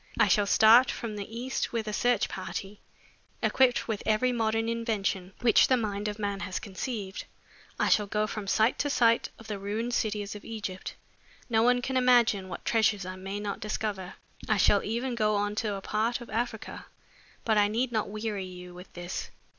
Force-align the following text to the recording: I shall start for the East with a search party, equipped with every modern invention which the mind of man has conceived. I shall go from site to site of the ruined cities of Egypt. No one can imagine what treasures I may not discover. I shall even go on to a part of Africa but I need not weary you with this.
I 0.17 0.27
shall 0.27 0.47
start 0.47 0.89
for 0.89 1.07
the 1.13 1.29
East 1.39 1.71
with 1.71 1.87
a 1.87 1.93
search 1.93 2.27
party, 2.27 2.81
equipped 3.43 3.87
with 3.87 4.01
every 4.03 4.31
modern 4.31 4.67
invention 4.67 5.33
which 5.41 5.67
the 5.67 5.77
mind 5.77 6.07
of 6.07 6.17
man 6.17 6.39
has 6.39 6.57
conceived. 6.57 7.25
I 7.79 7.87
shall 7.87 8.07
go 8.07 8.25
from 8.25 8.47
site 8.47 8.79
to 8.79 8.89
site 8.89 9.29
of 9.37 9.45
the 9.45 9.59
ruined 9.59 9.93
cities 9.93 10.33
of 10.33 10.43
Egypt. 10.43 10.95
No 11.51 11.61
one 11.61 11.83
can 11.83 11.97
imagine 11.97 12.49
what 12.49 12.65
treasures 12.65 13.05
I 13.05 13.15
may 13.15 13.39
not 13.39 13.59
discover. 13.59 14.15
I 14.49 14.57
shall 14.57 14.83
even 14.83 15.13
go 15.13 15.35
on 15.35 15.53
to 15.57 15.75
a 15.75 15.81
part 15.81 16.19
of 16.19 16.31
Africa 16.31 16.87
but 17.45 17.59
I 17.59 17.67
need 17.67 17.91
not 17.91 18.09
weary 18.09 18.45
you 18.45 18.73
with 18.73 18.91
this. 18.93 19.29